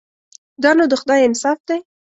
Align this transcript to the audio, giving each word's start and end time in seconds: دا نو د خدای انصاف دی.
دا 0.63 0.71
نو 0.77 0.83
د 0.91 0.93
خدای 1.01 1.19
انصاف 1.25 1.59
دی. 1.67 1.79